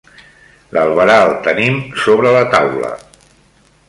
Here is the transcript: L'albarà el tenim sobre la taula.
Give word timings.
L'albarà 0.77 1.17
el 1.25 1.33
tenim 1.47 1.77
sobre 2.05 2.31
la 2.39 2.43
taula. 2.57 2.91